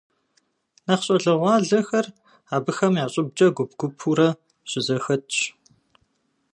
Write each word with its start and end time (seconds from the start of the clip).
Нэхъ 0.85 1.03
щӏалэгъуалэхэр 1.05 2.05
абыхэм 2.55 2.93
я 3.03 3.05
щӏыбкӏэ 3.13 3.47
гуп-гупурэ 3.55 4.29
щызэхэтщ. 4.69 5.37